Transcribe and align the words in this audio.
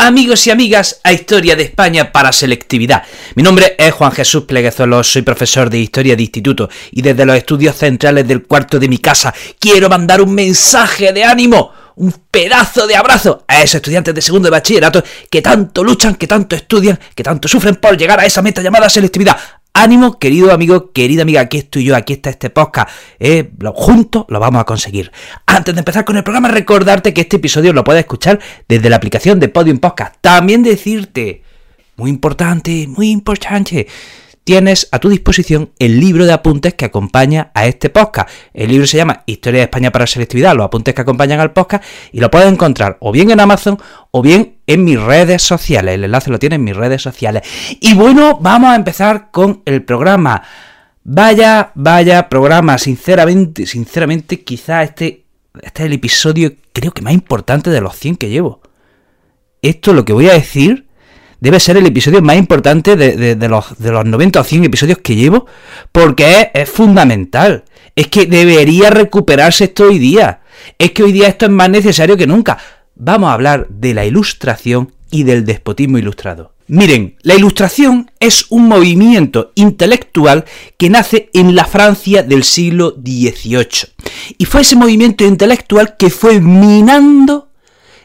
amigos 0.00 0.46
y 0.46 0.50
amigas, 0.50 1.00
a 1.02 1.12
Historia 1.12 1.56
de 1.56 1.64
España 1.64 2.12
para 2.12 2.32
Selectividad. 2.32 3.02
Mi 3.34 3.42
nombre 3.42 3.74
es 3.76 3.92
Juan 3.92 4.12
Jesús 4.12 4.44
Pleguezuelos, 4.44 5.10
soy 5.10 5.22
profesor 5.22 5.68
de 5.68 5.78
Historia 5.78 6.14
de 6.14 6.22
Instituto 6.22 6.70
y 6.92 7.02
desde 7.02 7.26
los 7.26 7.36
estudios 7.36 7.76
centrales 7.76 8.26
del 8.26 8.44
cuarto 8.44 8.78
de 8.78 8.88
mi 8.88 8.98
casa 8.98 9.34
quiero 9.58 9.88
mandar 9.88 10.22
un 10.22 10.32
mensaje 10.32 11.12
de 11.12 11.24
ánimo, 11.24 11.72
un 11.96 12.14
pedazo 12.30 12.86
de 12.86 12.94
abrazo 12.94 13.44
a 13.48 13.60
esos 13.60 13.76
estudiantes 13.76 14.14
de 14.14 14.22
segundo 14.22 14.46
de 14.46 14.52
bachillerato 14.52 15.02
que 15.28 15.42
tanto 15.42 15.82
luchan, 15.82 16.14
que 16.14 16.28
tanto 16.28 16.54
estudian, 16.54 16.98
que 17.14 17.24
tanto 17.24 17.48
sufren 17.48 17.74
por 17.74 17.96
llegar 17.96 18.20
a 18.20 18.24
esa 18.24 18.40
meta 18.40 18.62
llamada 18.62 18.88
selectividad. 18.88 19.36
Ánimo, 19.80 20.18
querido 20.18 20.50
amigo, 20.50 20.90
querida 20.90 21.22
amiga, 21.22 21.40
aquí 21.40 21.58
estoy 21.58 21.84
yo, 21.84 21.94
aquí 21.94 22.14
está 22.14 22.30
este 22.30 22.50
podcast. 22.50 22.90
Eh, 23.20 23.48
juntos 23.76 24.24
lo 24.28 24.40
vamos 24.40 24.60
a 24.60 24.64
conseguir. 24.64 25.12
Antes 25.46 25.72
de 25.72 25.78
empezar 25.78 26.04
con 26.04 26.16
el 26.16 26.24
programa, 26.24 26.48
recordarte 26.48 27.14
que 27.14 27.20
este 27.20 27.36
episodio 27.36 27.72
lo 27.72 27.84
puedes 27.84 28.00
escuchar 28.00 28.40
desde 28.66 28.90
la 28.90 28.96
aplicación 28.96 29.38
de 29.38 29.48
Podium 29.48 29.78
Podcast. 29.78 30.16
También 30.20 30.64
decirte, 30.64 31.44
muy 31.94 32.10
importante, 32.10 32.88
muy 32.88 33.10
importante, 33.10 33.86
tienes 34.42 34.88
a 34.90 34.98
tu 34.98 35.10
disposición 35.10 35.70
el 35.78 36.00
libro 36.00 36.26
de 36.26 36.32
apuntes 36.32 36.74
que 36.74 36.86
acompaña 36.86 37.52
a 37.54 37.68
este 37.68 37.88
podcast. 37.88 38.30
El 38.54 38.70
libro 38.70 38.84
se 38.88 38.96
llama 38.96 39.22
Historia 39.26 39.60
de 39.60 39.64
España 39.66 39.92
para 39.92 40.08
Selectividad, 40.08 40.56
los 40.56 40.66
apuntes 40.66 40.92
que 40.92 41.02
acompañan 41.02 41.38
al 41.38 41.52
podcast, 41.52 41.84
y 42.10 42.18
lo 42.18 42.32
puedes 42.32 42.50
encontrar 42.50 42.96
o 42.98 43.12
bien 43.12 43.30
en 43.30 43.38
Amazon 43.38 43.78
o 44.10 44.22
bien 44.22 44.57
en 44.68 44.84
mis 44.84 45.00
redes 45.00 45.42
sociales. 45.42 45.96
El 45.96 46.04
enlace 46.04 46.30
lo 46.30 46.38
tiene 46.38 46.54
en 46.54 46.62
mis 46.62 46.76
redes 46.76 47.02
sociales. 47.02 47.42
Y 47.80 47.94
bueno, 47.94 48.38
vamos 48.40 48.70
a 48.70 48.76
empezar 48.76 49.32
con 49.32 49.62
el 49.64 49.82
programa. 49.82 50.44
Vaya, 51.02 51.72
vaya 51.74 52.28
programa, 52.28 52.78
sinceramente, 52.78 53.66
sinceramente, 53.66 54.44
quizá 54.44 54.84
este, 54.84 55.24
este 55.60 55.82
es 55.82 55.86
el 55.86 55.94
episodio 55.94 56.52
creo 56.80 56.92
que 56.92 57.02
más 57.02 57.12
importante 57.12 57.70
de 57.70 57.80
los 57.80 57.96
100 57.96 58.16
que 58.16 58.28
llevo. 58.28 58.60
Esto 59.62 59.92
lo 59.92 60.04
que 60.04 60.12
voy 60.12 60.28
a 60.28 60.34
decir 60.34 60.86
debe 61.40 61.60
ser 61.60 61.76
el 61.76 61.86
episodio 61.86 62.22
más 62.22 62.36
importante 62.36 62.96
de, 62.96 63.48
los, 63.48 63.78
de 63.78 63.90
los 63.90 64.04
90 64.04 64.40
o 64.40 64.44
100 64.44 64.64
episodios 64.64 64.98
que 64.98 65.16
llevo, 65.16 65.46
porque 65.92 66.50
es, 66.52 66.68
fundamental. 66.68 67.64
Es 67.94 68.08
que 68.08 68.26
debería 68.26 68.90
recuperarse 68.90 69.64
esto 69.64 69.84
hoy 69.84 69.98
día. 69.98 70.40
Es 70.78 70.92
que 70.92 71.02
hoy 71.02 71.12
día 71.12 71.28
esto 71.28 71.46
es 71.46 71.52
más 71.52 71.70
necesario 71.70 72.16
que 72.16 72.26
nunca. 72.26 72.58
Vamos 73.00 73.30
a 73.30 73.34
hablar 73.34 73.68
de 73.68 73.94
la 73.94 74.04
ilustración 74.04 74.92
y 75.10 75.22
del 75.22 75.44
despotismo 75.44 75.98
ilustrado. 75.98 76.52
Miren, 76.66 77.16
la 77.22 77.36
ilustración 77.36 78.10
es 78.18 78.46
un 78.50 78.66
movimiento 78.66 79.52
intelectual 79.54 80.44
que 80.76 80.90
nace 80.90 81.30
en 81.32 81.54
la 81.54 81.64
Francia 81.64 82.24
del 82.24 82.42
siglo 82.42 82.96
XVIII. 83.00 83.94
Y 84.36 84.44
fue 84.44 84.62
ese 84.62 84.74
movimiento 84.74 85.24
intelectual 85.24 85.96
que 85.96 86.10
fue 86.10 86.40
minando 86.40 87.48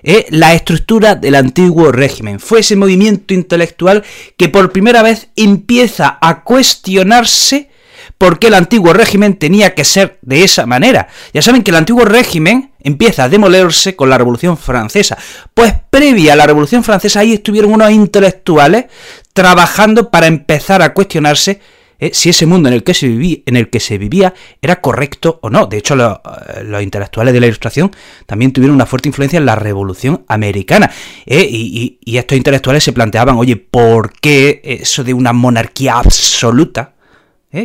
¿eh? 0.03 0.27
la 0.29 0.53
estructura 0.53 1.15
del 1.15 1.35
antiguo 1.35 1.91
régimen. 1.91 2.39
Fue 2.39 2.59
ese 2.59 2.75
movimiento 2.75 3.33
intelectual 3.33 4.03
que 4.37 4.47
por 4.47 4.71
primera 4.71 5.01
vez 5.01 5.29
empieza 5.35 6.19
a 6.21 6.43
cuestionarse 6.43 7.69
por 8.17 8.39
qué 8.39 8.47
el 8.47 8.53
antiguo 8.53 8.93
régimen 8.93 9.35
tenía 9.35 9.73
que 9.73 9.83
ser 9.83 10.17
de 10.21 10.43
esa 10.43 10.65
manera. 10.65 11.07
Ya 11.33 11.41
saben 11.41 11.63
que 11.63 11.71
el 11.71 11.77
antiguo 11.77 12.05
régimen 12.05 12.71
empieza 12.79 13.23
a 13.25 13.29
demolerse 13.29 13.95
con 13.95 14.09
la 14.09 14.17
Revolución 14.17 14.57
Francesa. 14.57 15.17
Pues 15.53 15.73
previa 15.89 16.33
a 16.33 16.35
la 16.35 16.45
Revolución 16.45 16.83
Francesa 16.83 17.21
ahí 17.21 17.33
estuvieron 17.33 17.73
unos 17.73 17.91
intelectuales 17.91 18.85
trabajando 19.33 20.09
para 20.09 20.27
empezar 20.27 20.81
a 20.81 20.93
cuestionarse 20.93 21.59
eh, 22.03 22.11
si 22.13 22.29
ese 22.29 22.45
mundo 22.45 22.67
en 22.67 22.75
el, 22.75 22.83
que 22.83 22.93
se 22.93 23.07
vivía, 23.07 23.37
en 23.45 23.55
el 23.55 23.69
que 23.69 23.79
se 23.79 23.97
vivía 23.97 24.33
era 24.61 24.81
correcto 24.81 25.39
o 25.41 25.49
no. 25.49 25.67
De 25.67 25.77
hecho, 25.77 25.95
eh, 25.95 26.63
los 26.63 26.83
intelectuales 26.83 27.33
de 27.33 27.39
la 27.39 27.45
Ilustración 27.45 27.91
también 28.25 28.51
tuvieron 28.51 28.75
una 28.75 28.85
fuerte 28.85 29.07
influencia 29.07 29.37
en 29.37 29.45
la 29.45 29.55
Revolución 29.55 30.25
Americana. 30.27 30.91
Eh, 31.25 31.47
y, 31.49 32.17
estos 32.17 32.37
intelectuales 32.37 32.83
se 32.83 32.91
planteaban, 32.91 33.37
oye, 33.37 33.55
¿por 33.55 34.11
qué 34.19 34.61
eso 34.63 35.03
de 35.05 35.13
una 35.13 35.31
monarquía 35.31 35.95
absoluta? 35.95 36.92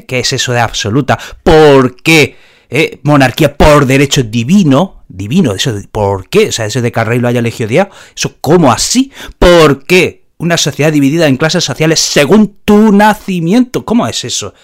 ¿Qué 0.06 0.18
es 0.18 0.32
eso 0.32 0.52
de 0.52 0.60
absoluta? 0.60 1.18
¿Por 1.42 1.96
qué 2.02 2.36
monarquía 3.02 3.56
por 3.56 3.86
derecho 3.86 4.22
divino? 4.22 5.04
Divino, 5.08 5.54
eso 5.54 5.74
¿por 5.90 6.28
qué? 6.28 6.48
O 6.48 6.52
sea, 6.52 6.66
eso 6.66 6.82
de 6.82 6.92
que 6.92 7.04
lo 7.04 7.28
haya 7.28 7.40
elegido 7.40 7.88
¿eso 8.14 8.36
cómo 8.40 8.70
así? 8.70 9.10
¿Por 9.38 9.84
qué? 9.84 10.28
una 10.38 10.56
sociedad 10.56 10.92
dividida 10.92 11.26
en 11.26 11.36
clases 11.36 11.64
sociales 11.64 12.00
según 12.00 12.58
tu 12.64 12.92
nacimiento. 12.92 13.84
¿Cómo 13.84 14.06
es 14.06 14.24
eso? 14.24 14.54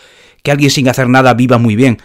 Que 0.43 0.51
alguien 0.51 0.71
sin 0.71 0.89
hacer 0.89 1.09
nada 1.09 1.35
viva 1.35 1.59
muy 1.59 1.77
bien. 1.77 1.99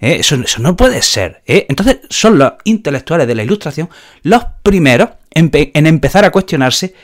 ¿Eh? 0.00 0.16
Eso, 0.20 0.36
no 0.58 0.76
puede 0.76 1.00
ser. 1.02 1.42
¿eh? 1.46 1.66
Entonces 1.68 2.00
son 2.10 2.38
los 2.38 2.52
intelectuales 2.64 3.26
de 3.26 3.34
la 3.34 3.44
Ilustración 3.44 3.88
los 4.22 4.42
primeros 4.62 5.10
en, 5.30 5.50
empezar 5.86 6.24
a 6.24 6.32
cuestionarse 6.32 6.94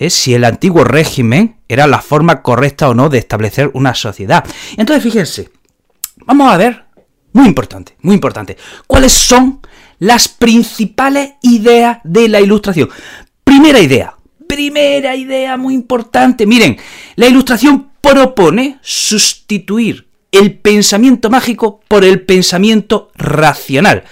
¿eh? 0.00 0.10
si 0.10 0.34
el 0.34 0.44
antiguo 0.44 0.82
régimen 0.82 1.58
era 1.68 1.86
la 1.86 2.00
forma 2.00 2.42
correcta 2.42 2.88
o 2.88 2.94
no 2.94 3.08
de 3.08 3.18
establecer 3.18 3.70
una 3.74 3.94
sociedad. 3.94 4.44
Entonces 4.76 5.04
fíjense, 5.04 5.50
vamos 6.26 6.52
a 6.52 6.56
ver, 6.56 6.86
muy 7.32 7.46
importante, 7.46 7.96
muy 8.00 8.14
importante, 8.14 8.56
cuáles 8.88 9.12
son 9.12 9.60
las 10.00 10.26
principales 10.26 11.34
ideas 11.42 11.98
de 12.02 12.28
la 12.28 12.40
Ilustración. 12.40 12.88
Primera 13.44 13.78
idea, 13.78 14.16
primera 14.48 15.14
idea 15.14 15.56
muy 15.56 15.74
importante. 15.74 16.46
Miren, 16.46 16.76
la 17.14 17.28
ilustración 17.28 17.90
propone 18.00 18.78
sustituir 18.80 20.08
el 20.32 20.58
pensamiento 20.58 21.30
mágico 21.30 21.80
por 21.86 22.04
el 22.04 22.22
pensamiento 22.22 23.10
racional. 23.14 24.04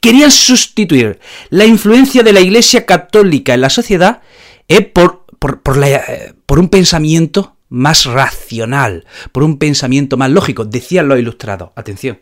Querían 0.00 0.30
sustituir 0.30 1.18
la 1.50 1.64
influencia 1.64 2.22
de 2.22 2.32
la 2.32 2.40
Iglesia 2.40 2.86
Católica 2.86 3.54
en 3.54 3.60
la 3.60 3.70
sociedad 3.70 4.22
eh, 4.68 4.82
por, 4.82 5.23
eh, 5.50 6.34
por 6.46 6.58
un 6.58 6.68
pensamiento 6.68 7.56
más 7.68 8.04
racional, 8.04 9.06
por 9.32 9.42
un 9.42 9.58
pensamiento 9.58 10.16
más 10.16 10.30
lógico, 10.30 10.64
decían 10.64 11.08
los 11.08 11.18
ilustrados. 11.18 11.70
Atención, 11.76 12.18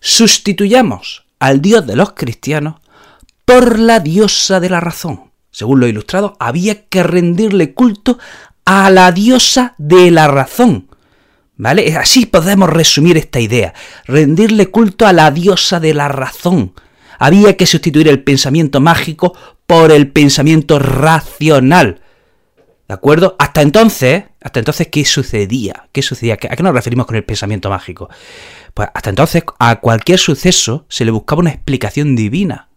sustituyamos 0.00 1.26
al 1.38 1.60
Dios 1.60 1.86
de 1.86 1.96
los 1.96 2.12
cristianos 2.12 2.76
por 3.44 3.78
la 3.78 4.00
diosa 4.00 4.60
de 4.60 4.70
la 4.70 4.80
razón 4.80 5.26
según 5.56 5.80
lo 5.80 5.86
ilustrado, 5.86 6.36
había 6.38 6.84
que 6.84 7.02
rendirle 7.02 7.72
culto 7.72 8.18
a 8.66 8.90
la 8.90 9.10
diosa 9.10 9.74
de 9.78 10.10
la 10.10 10.28
razón. 10.28 10.90
¿Vale? 11.56 11.96
Así 11.96 12.26
podemos 12.26 12.68
resumir 12.68 13.16
esta 13.16 13.40
idea. 13.40 13.72
Rendirle 14.04 14.66
culto 14.66 15.06
a 15.06 15.14
la 15.14 15.30
diosa 15.30 15.80
de 15.80 15.94
la 15.94 16.08
razón. 16.08 16.74
Había 17.18 17.56
que 17.56 17.64
sustituir 17.64 18.06
el 18.08 18.22
pensamiento 18.22 18.82
mágico 18.82 19.34
por 19.66 19.92
el 19.92 20.12
pensamiento 20.12 20.78
racional. 20.78 22.02
¿De 22.88 22.94
acuerdo? 22.94 23.34
Hasta 23.38 23.62
entonces, 23.62 24.24
hasta 24.40 24.60
entonces, 24.60 24.88
¿qué 24.88 25.04
sucedía? 25.04 25.88
¿Qué 25.90 26.02
sucedía? 26.02 26.34
¿A 26.34 26.36
qué 26.36 26.62
nos 26.62 26.74
referimos 26.74 27.06
con 27.06 27.16
el 27.16 27.24
pensamiento 27.24 27.68
mágico? 27.68 28.08
Pues 28.74 28.88
hasta 28.94 29.10
entonces 29.10 29.42
a 29.58 29.80
cualquier 29.80 30.18
suceso 30.18 30.86
se 30.88 31.04
le 31.04 31.10
buscaba 31.10 31.40
una 31.40 31.50
explicación 31.50 32.14
divina. 32.14 32.68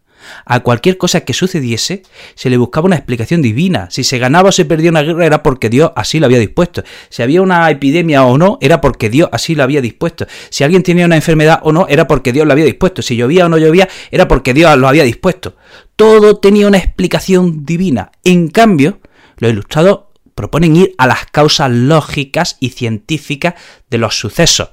A 0.46 0.62
cualquier 0.62 0.98
cosa 0.98 1.22
que 1.22 1.34
sucediese 1.34 2.04
se 2.36 2.50
le 2.50 2.58
buscaba 2.58 2.88
una 2.88 2.96
explicación 2.96 3.42
divina. 3.42 3.88
Si 3.92 4.04
se 4.04 4.18
ganaba 4.18 4.50
o 4.50 4.52
se 4.52 4.66
perdía 4.66 4.90
una 4.90 5.02
guerra 5.02 5.26
era 5.26 5.44
porque 5.44 5.70
Dios 5.70 5.92
así 5.96 6.20
lo 6.20 6.26
había 6.26 6.40
dispuesto. 6.40 6.84
Si 7.10 7.22
había 7.22 7.42
una 7.42 7.70
epidemia 7.70 8.26
o 8.26 8.38
no 8.38 8.58
era 8.62 8.82
porque 8.82 9.10
Dios 9.10 9.30
así 9.32 9.56
lo 9.56 9.64
había 9.64 9.82
dispuesto. 9.82 10.26
Si 10.50 10.64
alguien 10.64 10.84
tenía 10.84 11.06
una 11.06 11.16
enfermedad 11.16 11.60
o 11.64 11.72
no 11.72 11.88
era 11.88 12.08
porque 12.08 12.34
Dios 12.34 12.46
lo 12.46 12.54
había 12.54 12.66
dispuesto. 12.66 13.02
Si 13.02 13.16
llovía 13.16 13.46
o 13.46 13.50
no 13.50 13.58
llovía 13.58 13.88
era 14.12 14.28
porque 14.28 14.54
Dios 14.54 14.76
lo 14.78 14.88
había 14.88 15.04
dispuesto. 15.04 15.56
Todo 15.96 16.38
tenía 16.38 16.68
una 16.68 16.78
explicación 16.78 17.66
divina. 17.66 18.12
En 18.24 18.50
cambio, 18.50 19.00
los 19.40 19.52
ilustrados 19.52 20.02
proponen 20.36 20.76
ir 20.76 20.96
a 20.98 21.08
las 21.08 21.26
causas 21.26 21.70
lógicas 21.70 22.58
y 22.60 22.70
científicas 22.70 23.56
de 23.90 23.98
los 23.98 24.18
sucesos. 24.18 24.70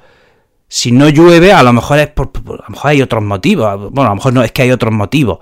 Si 0.69 0.93
no 0.93 1.09
llueve, 1.09 1.53
a 1.53 1.63
lo 1.63 1.73
mejor 1.73 1.99
es 1.99 2.09
por, 2.09 2.31
a 2.37 2.51
lo 2.51 2.65
mejor 2.69 2.91
hay 2.91 3.03
otros 3.03 3.23
motivos. 3.23 3.91
Bueno, 3.91 4.11
a 4.11 4.11
lo 4.11 4.17
mejor 4.17 4.33
no 4.33 4.43
es 4.43 4.53
que 4.53 4.63
hay 4.63 4.71
otros 4.71 4.93
motivos, 4.93 5.39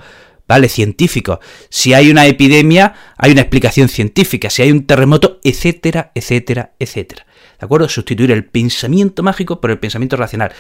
¿vale? 0.49 0.69
Científicos. 0.69 1.38
Si 1.69 1.94
hay 1.94 2.11
una 2.11 2.26
epidemia, 2.26 2.94
hay 3.17 3.32
una 3.32 3.43
explicación 3.43 3.88
científica. 3.88 4.50
Si 4.50 4.62
hay 4.62 4.71
un 4.71 4.87
terremoto, 4.87 5.41
etcétera, 5.44 6.12
etcétera, 6.15 6.73
etcétera. 6.79 7.27
¿De 7.59 7.65
acuerdo? 7.65 7.88
Sustituir 7.88 8.31
el 8.31 8.44
pensamiento 8.47 9.23
mágico 9.23 9.61
por 9.61 9.70
el 9.70 9.79
pensamiento 9.79 10.17
racional. 10.17 10.53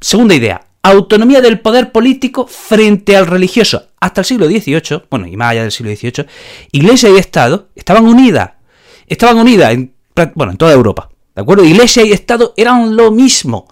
Segunda 0.00 0.34
idea, 0.34 0.71
autonomía 0.82 1.40
del 1.40 1.60
poder 1.60 1.92
político 1.92 2.46
frente 2.46 3.16
al 3.16 3.26
religioso. 3.26 3.88
Hasta 4.00 4.22
el 4.22 4.24
siglo 4.24 4.46
XVIII, 4.46 5.04
bueno, 5.10 5.26
y 5.26 5.36
más 5.36 5.50
allá 5.50 5.62
del 5.62 5.72
siglo 5.72 5.94
XVIII, 5.94 6.26
Iglesia 6.72 7.10
y 7.10 7.16
Estado 7.16 7.68
estaban 7.74 8.06
unidas. 8.06 8.52
Estaban 9.06 9.38
unidas 9.38 9.72
en, 9.72 9.94
bueno, 10.34 10.52
en 10.52 10.58
toda 10.58 10.72
Europa. 10.72 11.10
¿De 11.34 11.42
acuerdo? 11.42 11.64
Iglesia 11.64 12.04
y 12.04 12.12
Estado 12.12 12.52
eran 12.56 12.96
lo 12.96 13.10
mismo. 13.10 13.68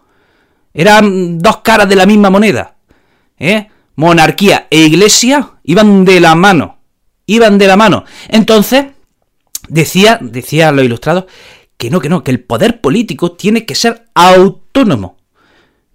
Eran 0.72 1.38
dos 1.38 1.58
caras 1.58 1.88
de 1.88 1.96
la 1.96 2.06
misma 2.06 2.30
moneda. 2.30 2.76
¿eh? 3.38 3.68
Monarquía 3.96 4.66
e 4.70 4.78
Iglesia 4.78 5.58
iban 5.64 6.04
de 6.04 6.20
la 6.20 6.34
mano. 6.34 6.78
Iban 7.26 7.58
de 7.58 7.66
la 7.66 7.76
mano. 7.76 8.04
Entonces, 8.28 8.86
decía, 9.68 10.18
decía 10.20 10.72
los 10.72 10.84
ilustrados, 10.84 11.24
que 11.76 11.90
no, 11.90 12.00
que 12.00 12.08
no, 12.08 12.22
que 12.22 12.30
el 12.30 12.40
poder 12.40 12.80
político 12.80 13.32
tiene 13.32 13.64
que 13.64 13.74
ser 13.74 14.06
autónomo. 14.14 15.19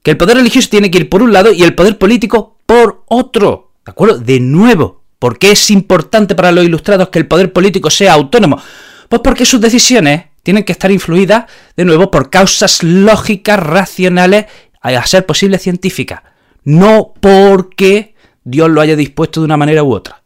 Que 0.06 0.12
el 0.12 0.18
poder 0.18 0.38
religioso 0.38 0.70
tiene 0.70 0.92
que 0.92 1.00
ir 1.00 1.10
por 1.10 1.24
un 1.24 1.34
lado 1.34 1.52
y 1.52 1.64
el 1.64 1.74
poder 1.74 1.98
político 1.98 2.60
por 2.68 3.04
otro. 3.08 3.72
¿De 3.84 3.90
acuerdo? 3.90 4.20
De 4.20 4.40
nuevo, 4.40 5.02
¿por 5.18 5.40
qué 5.40 5.50
es 5.50 5.72
importante 5.72 6.36
para 6.36 6.52
los 6.52 6.64
ilustrados 6.64 7.10
que 7.10 7.18
el 7.18 7.28
poder 7.28 7.52
político 7.52 7.90
sea 7.90 8.14
autónomo? 8.14 8.62
Pues 9.10 9.24
porque 9.24 9.48
sus 9.48 9.60
decisiones 9.60 10.26
tienen 10.44 10.64
que 10.64 10.74
estar 10.74 10.92
influidas, 10.92 11.46
de 11.76 11.86
nuevo, 11.86 12.12
por 12.12 12.30
causas 12.30 12.84
lógicas, 12.84 13.60
racionales, 13.60 14.46
a 14.80 15.08
ser 15.08 15.26
posible 15.26 15.58
científicas. 15.58 16.22
No 16.64 17.16
porque 17.20 18.14
Dios 18.44 18.70
lo 18.70 18.82
haya 18.82 18.96
dispuesto 18.96 19.40
de 19.40 19.46
una 19.46 19.58
manera 19.58 19.82
u 19.82 19.92
otra. 19.92 20.22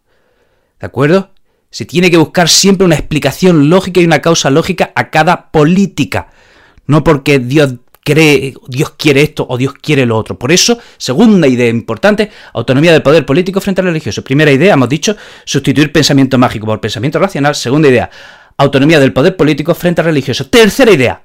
¿De 0.78 0.88
acuerdo? 0.88 1.32
Se 1.72 1.86
tiene 1.86 2.12
que 2.12 2.18
buscar 2.18 2.50
siempre 2.50 2.84
una 2.84 2.96
explicación 2.96 3.70
lógica 3.70 4.02
y 4.02 4.06
una 4.06 4.22
causa 4.22 4.50
lógica 4.50 4.92
a 4.94 5.10
cada 5.10 5.52
política. 5.52 6.32
No 6.86 7.06
porque 7.06 7.40
Dios 7.40 7.75
Dios 8.14 8.92
quiere 8.98 9.22
esto 9.22 9.46
o 9.48 9.58
Dios 9.58 9.74
quiere 9.82 10.06
lo 10.06 10.18
otro. 10.18 10.38
Por 10.38 10.52
eso, 10.52 10.80
segunda 10.98 11.48
idea 11.48 11.70
importante, 11.70 12.32
autonomía 12.54 12.92
del 12.92 13.02
poder 13.02 13.26
político 13.26 13.62
frente 13.62 13.82
al 13.82 13.88
religioso. 13.88 14.24
Primera 14.24 14.52
idea, 14.52 14.74
hemos 14.74 14.90
dicho, 14.90 15.16
sustituir 15.46 15.92
pensamiento 15.92 16.38
mágico 16.38 16.66
por 16.66 16.80
pensamiento 16.80 17.20
racional. 17.20 17.56
Segunda 17.56 17.88
idea, 17.88 18.10
autonomía 18.58 19.00
del 19.00 19.14
poder 19.14 19.36
político 19.36 19.74
frente 19.76 20.02
al 20.02 20.06
religioso. 20.06 20.48
Tercera 20.48 20.92
idea, 20.92 21.22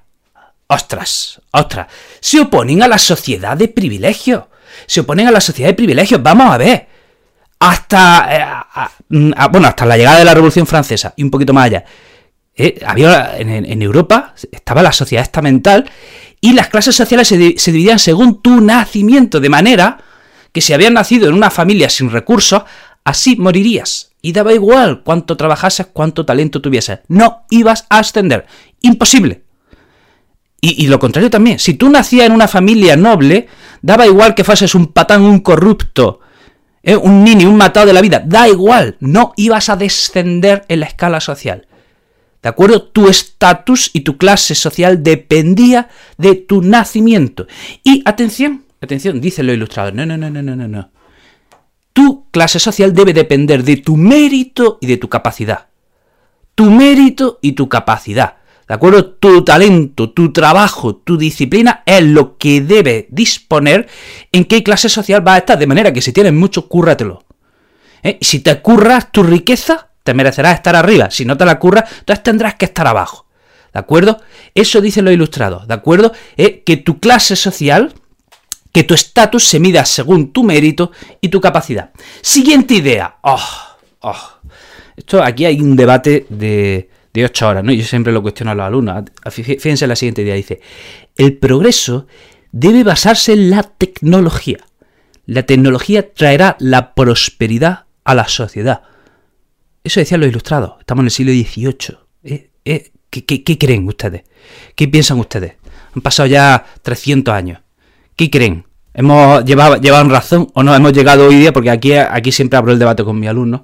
ostras, 0.67 1.41
ostras, 1.51 1.87
se 2.21 2.41
oponen 2.41 2.83
a 2.83 2.89
la 2.89 2.99
sociedad 2.99 3.57
de 3.57 3.69
privilegios. 3.69 4.45
Se 4.87 5.01
oponen 5.01 5.29
a 5.29 5.31
la 5.31 5.41
sociedad 5.41 5.71
de 5.71 5.75
privilegios. 5.75 6.23
Vamos 6.23 6.53
a 6.53 6.59
ver. 6.59 6.89
Hasta, 7.61 8.77
eh, 9.09 9.47
bueno, 9.51 9.69
hasta 9.69 9.87
la 9.87 9.97
llegada 9.97 10.19
de 10.19 10.25
la 10.25 10.35
Revolución 10.35 10.67
Francesa 10.67 11.15
y 11.17 11.23
un 11.23 11.31
poquito 11.31 11.53
más 11.53 11.67
allá. 11.67 11.85
Eh, 12.57 12.81
había 12.87 13.37
en, 13.37 13.51
en, 13.51 13.83
Europa 13.83 14.33
estaba 14.53 14.81
la 14.81 14.93
sociedad 14.93 15.25
estamental 15.25 15.91
y 16.45 16.53
las 16.53 16.69
clases 16.69 16.95
sociales 16.95 17.27
se, 17.27 17.39
dividían 17.39 17.99
según 17.99 18.43
tu 18.43 18.61
nacimiento, 18.61 19.41
de 19.41 19.49
manera 19.49 19.97
que 20.53 20.61
si 20.61 20.75
habías 20.75 20.93
nacido 20.93 21.27
en 21.27 21.33
una 21.33 21.51
familia 21.51 21.89
sin 21.89 22.11
recursos, 22.11 22.65
así 23.03 23.37
morirías. 23.37 24.11
Y 24.21 24.33
daba 24.33 24.53
igual 24.53 25.03
cuánto 25.05 25.39
trabajases, 25.39 25.87
cuánto 25.91 26.27
talento 26.27 26.61
tuvieses. 26.61 26.99
No 27.09 27.47
ibas 27.49 27.87
a 27.89 28.01
ascender. 28.01 28.45
Imposible. 28.83 29.43
Y, 30.61 30.87
lo 30.87 30.99
contrario 30.99 31.31
también. 31.31 31.59
Si 31.59 31.73
tú 31.73 31.89
nacías 31.89 32.27
en 32.27 32.33
una 32.33 32.47
familia 32.47 32.95
noble, 32.95 33.49
daba 33.81 34.07
igual 34.07 34.35
que 34.35 34.45
fueses 34.45 34.75
un 34.75 34.89
patán, 34.89 35.23
un 35.23 35.39
corrupto, 35.39 36.21
¿eh? 36.83 36.95
un 36.95 37.25
nini, 37.25 37.47
un 37.47 37.57
matado 37.57 37.87
de 37.87 37.95
la 37.95 38.03
vida. 38.03 38.23
Da 38.23 38.51
igual. 38.51 38.99
No 39.01 39.33
ibas 39.39 39.71
a 39.71 39.77
descender 39.77 40.67
en 40.69 40.81
la 40.81 40.87
escala 40.87 41.21
social. 41.21 41.69
¿De 42.45 42.51
acuerdo? 42.51 42.83
Tu 42.83 43.09
estatus 43.09 43.89
y 43.95 44.01
tu 44.01 44.19
clase 44.19 44.55
social 44.55 45.03
dependía 45.03 45.89
de 46.19 46.35
tu 46.35 46.61
nacimiento. 46.61 47.47
Y 47.83 48.03
atención, 48.05 48.67
atención, 48.83 49.19
dice 49.19 49.43
lo 49.43 49.55
ilustrado. 49.55 49.93
No, 49.93 50.05
no, 50.05 50.19
no, 50.19 50.29
no, 50.29 50.43
no, 50.43 50.69
no. 50.69 50.91
Tu 51.95 52.29
clase 52.31 52.61
social 52.61 52.93
debe 52.93 53.15
depender 53.15 53.65
de 53.65 53.79
tu 53.79 53.97
mérito 53.97 54.77
y 54.83 54.87
de 54.87 54.99
tu 54.99 55.09
capacidad. 55.09 55.69
Tu 56.55 56.71
mérito 56.71 57.39
y 57.41 57.53
tu 57.53 57.71
capacidad. 57.71 58.37
¿De 58.69 58.75
acuerdo? 58.75 59.07
Tu 59.15 59.43
talento, 59.43 60.11
tu 60.11 60.31
trabajo, 60.31 60.97
tu 60.97 61.17
disciplina 61.17 61.83
es 61.87 62.03
lo 62.03 62.37
que 62.37 62.61
debe 62.61 63.09
disponer 63.11 63.89
en 64.33 64.45
qué 64.45 64.63
clase 64.63 64.91
social 64.91 65.23
vas 65.23 65.37
a 65.37 65.39
estar. 65.39 65.59
De 65.59 65.67
manera 65.67 65.95
que 65.95 66.03
si 66.03 66.13
tienes 66.13 66.35
mucho, 66.35 66.69
cúrratelo. 66.69 67.25
¿Eh? 68.03 68.19
Si 68.21 68.41
te 68.41 68.61
curras 68.61 69.11
tu 69.13 69.23
riqueza, 69.23 69.94
te 70.05 70.15
merecerás 70.15 70.55
estar 70.55 70.77
arriba. 70.77 71.11
Si 71.11 71.25
no 71.25 71.37
te 71.37 71.45
la 71.45 71.59
curras, 71.59 71.91
entonces 71.99 72.23
tendrás 72.23 72.55
que 72.55 72.67
estar 72.67 72.87
abajo. 72.87 73.27
¿De 73.73 73.81
acuerdo? 73.81 74.21
Eso 74.55 74.81
dicen 74.81 75.05
los 75.05 75.15
ilustrados. 75.15 75.67
¿De 75.67 75.75
acuerdo? 75.75 76.13
Que 76.37 76.77
tu 76.77 77.01
clase 77.01 77.35
social, 77.35 77.93
que 78.71 78.85
tu 78.85 78.95
estatus 78.95 79.49
se 79.49 79.59
mida 79.59 79.85
según 79.85 80.33
tu 80.33 80.45
mérito 80.45 80.93
y 81.21 81.29
tu 81.29 81.41
capacidad. 81.41 81.91
Siguiente 82.21 82.75
idea. 82.75 83.17
Oh, 83.23 83.43
oh. 84.01 84.31
Esto 84.97 85.21
aquí 85.21 85.45
hay 85.45 85.61
un 85.61 85.75
debate 85.75 86.27
de, 86.29 86.89
de 87.13 87.25
ocho 87.25 87.49
horas, 87.49 87.65
¿no? 87.65 87.73
Yo 87.73 87.85
siempre 87.85 88.13
lo 88.13 88.23
cuestiono 88.23 88.53
a 88.53 88.55
los 88.55 88.67
alumnos. 88.67 89.05
Fíjense 89.31 89.87
en 89.87 89.89
la 89.89 89.97
siguiente 89.97 90.23
idea. 90.23 90.37
Dice, 90.37 90.61
el 91.17 91.37
progreso 91.39 92.07
debe 92.53 92.85
basarse 92.85 93.33
en 93.33 93.51
la 93.51 93.63
tecnología. 93.63 94.59
La 95.27 95.45
tecnología 95.45 96.13
traerá 96.13 96.57
la 96.61 96.95
prosperidad 96.95 97.87
a 98.05 98.15
la 98.15 98.29
sociedad. 98.29 98.83
Eso 99.85 100.01
decían 100.01 100.21
los 100.21 100.31
ilustrados. 100.31 100.77
Estamos 100.81 101.03
en 101.03 101.07
el 101.07 101.11
siglo 101.11 101.33
XVIII. 101.33 101.99
¿Eh? 102.25 102.51
¿Eh? 102.65 102.91
¿Qué, 103.11 103.59
creen 103.59 103.87
ustedes? 103.87 104.23
¿Qué 104.75 104.89
piensan 104.89 105.21
ustedes? 105.21 105.55
Han 105.95 106.01
pasado 106.03 106.27
ya 106.27 106.65
300 106.83 107.35
años. 107.35 107.61
¿Qué 108.17 108.31
creen? 108.31 108.65
¿Hemos 108.95 109.45
llevado, 109.45 109.77
llevado 109.77 110.09
razón 110.09 110.49
o 110.55 110.63
no 110.63 110.75
hemos 110.75 110.93
llegado 110.95 111.29
hoy 111.29 111.37
día? 111.37 111.53
Porque 111.53 111.71
aquí, 111.71 111.93
aquí 111.93 112.33
siempre 112.33 112.57
abro 112.57 112.73
el 112.73 112.79
debate 112.79 113.05
con 113.05 113.21
mi 113.21 113.29
alumno. 113.29 113.63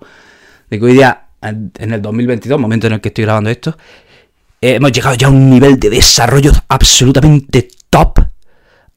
De 0.68 0.78
que 0.78 0.84
hoy 0.84 0.92
día, 0.92 1.30
en 1.40 1.92
el 1.92 2.02
2022, 2.02 2.60
momento 2.60 2.86
en 2.86 2.92
el 2.92 3.00
que 3.00 3.08
estoy 3.08 3.24
grabando 3.24 3.48
esto, 3.48 3.76
eh, 4.60 4.74
hemos 4.74 4.92
llegado 4.92 5.16
ya 5.16 5.28
a 5.28 5.30
un 5.30 5.48
nivel 5.48 5.80
de 5.80 5.88
desarrollo 5.88 6.52
absolutamente 6.68 7.68
top 7.88 8.20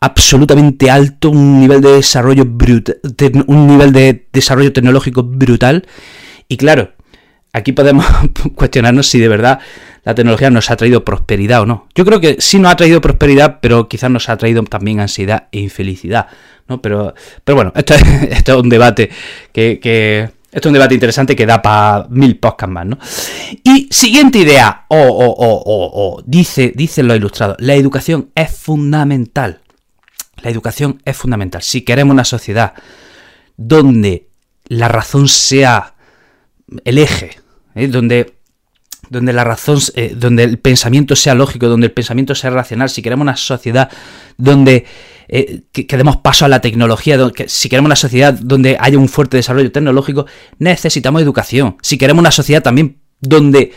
absolutamente 0.03 0.92
alto, 0.92 1.30
un 1.30 1.62
nivel 1.62 1.80
de 1.80 1.94
desarrollo 1.94 2.44
brutal, 2.46 3.00
un 3.48 3.68
nivel 3.68 3.94
de 3.94 4.27
desarrollo 4.34 4.74
tecnológico 4.74 5.24
brutal. 5.24 5.88
Y 6.50 6.58
claro, 6.58 6.92
aquí 7.53 7.72
podemos 7.72 8.05
cuestionarnos 8.55 9.07
si 9.07 9.19
de 9.19 9.29
verdad 9.29 9.60
la 10.03 10.15
tecnología 10.15 10.50
nos 10.50 10.69
ha 10.69 10.75
traído 10.75 11.05
prosperidad 11.05 11.62
o 11.62 11.65
no. 11.65 11.88
Yo 11.95 12.03
creo 12.03 12.19
que 12.19 12.38
sí 12.39 12.60
nos 12.60 12.74
ha 12.74 12.75
traído 12.75 13.00
prosperidad, 13.00 13.60
pero 13.62 13.88
quizás 13.88 14.12
nos 14.12 14.27
ha 14.27 14.36
traído 14.36 14.62
también 14.63 15.00
ansiedad 15.00 15.48
e 15.51 15.60
infelicidad. 15.60 16.27
¿no? 16.67 16.81
Pero, 16.81 17.13
pero 17.43 17.55
bueno, 17.55 17.72
esto 17.75 17.93
es, 17.93 18.50
un 18.62 18.69
debate 18.69 19.10
que, 19.53 20.29
esto 20.51 20.67
es 20.67 20.72
un 20.72 20.74
debate 20.74 20.93
interesante 20.93 21.36
que 21.36 21.45
da 21.45 21.62
para 21.62 22.07
mil 22.10 22.38
podcasts 22.38 22.74
más, 22.74 22.86
¿no? 22.86 23.00
Y 23.63 23.88
siguiente 23.89 24.39
idea, 24.39 24.86
o, 24.89 24.98
o, 24.98 25.25
o, 25.29 25.63
o, 25.65 26.24
dice, 26.25 26.74
dicen 26.75 27.07
los 27.07 27.17
ilustrados, 27.17 27.57
la 27.60 27.74
educación 27.75 28.29
es 28.36 28.51
fundamental. 28.51 29.62
La 30.41 30.50
educación 30.50 31.01
es 31.05 31.15
fundamental. 31.15 31.62
Si 31.62 31.81
queremos 31.81 32.13
una 32.13 32.25
sociedad 32.25 32.74
donde 33.55 34.27
la 34.67 34.89
razón 34.89 35.27
sea 35.27 35.95
el 36.83 36.98
eje, 36.98 37.42
¿eh? 37.75 37.88
donde, 37.88 38.36
donde 39.10 39.34
la 39.34 39.44
razón, 39.44 39.80
eh, 39.96 40.13
donde 40.15 40.44
el 40.44 40.60
pensamiento 40.60 41.15
sea 41.15 41.36
lógico, 41.36 41.68
donde 41.68 41.88
el 41.88 41.94
pensamiento 41.94 42.36
sea 42.36 42.50
racional, 42.50 42.89
si 42.89 43.01
queremos 43.01 43.24
una 43.24 43.36
sociedad 43.36 43.89
donde 44.38 44.86
eh, 45.27 45.63
demos 45.74 46.18
paso 46.18 46.46
a 46.46 46.48
la 46.48 46.62
tecnología, 46.62 47.18
si 47.48 47.70
queremos 47.70 47.88
una 47.88 47.96
sociedad 47.96 48.34
donde 48.34 48.77
haya 48.80 48.98
un 48.98 49.10
fuerte 49.10 49.38
desarrollo 49.38 49.72
tecnológico, 49.72 50.25
necesitamos 50.60 51.22
educación. 51.22 51.77
Si 51.82 51.98
queremos 51.98 52.22
una 52.22 52.32
sociedad 52.32 52.62
también 52.62 53.00
donde 53.20 53.72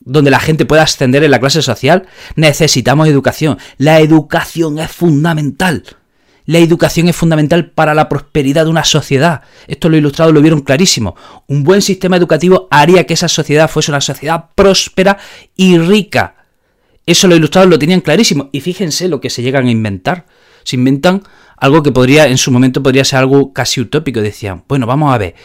donde 0.00 0.30
la 0.30 0.40
gente 0.40 0.64
pueda 0.64 0.82
ascender 0.82 1.22
en 1.22 1.30
la 1.30 1.40
clase 1.40 1.62
social, 1.62 2.06
necesitamos 2.34 3.06
educación. 3.06 3.58
La 3.76 4.00
educación 4.00 4.78
es 4.78 4.90
fundamental. 4.90 5.84
La 6.50 6.58
educación 6.58 7.06
es 7.06 7.14
fundamental 7.14 7.70
para 7.70 7.94
la 7.94 8.08
prosperidad 8.08 8.64
de 8.64 8.70
una 8.70 8.82
sociedad. 8.82 9.42
Esto 9.68 9.88
lo 9.88 9.96
ilustrado 9.96 10.32
lo 10.32 10.40
vieron 10.40 10.62
clarísimo. 10.62 11.14
Un 11.46 11.62
buen 11.62 11.80
sistema 11.80 12.16
educativo 12.16 12.66
haría 12.72 13.06
que 13.06 13.14
esa 13.14 13.28
sociedad 13.28 13.70
fuese 13.70 13.92
una 13.92 14.00
sociedad 14.00 14.46
próspera 14.56 15.16
y 15.54 15.78
rica. 15.78 16.34
Eso 17.06 17.28
lo 17.28 17.36
ilustrados 17.36 17.70
lo 17.70 17.78
tenían 17.78 18.00
clarísimo. 18.00 18.50
Y 18.50 18.62
fíjense 18.62 19.06
lo 19.06 19.20
que 19.20 19.30
se 19.30 19.42
llegan 19.42 19.68
a 19.68 19.70
inventar. 19.70 20.26
Se 20.64 20.74
inventan 20.74 21.22
algo 21.56 21.84
que 21.84 21.92
podría, 21.92 22.26
en 22.26 22.36
su 22.36 22.50
momento 22.50 22.82
podría 22.82 23.04
ser 23.04 23.20
algo 23.20 23.52
casi 23.52 23.80
utópico. 23.80 24.20
Decían, 24.20 24.64
bueno, 24.66 24.88
vamos 24.88 25.14
a 25.14 25.18
ver. 25.18 25.36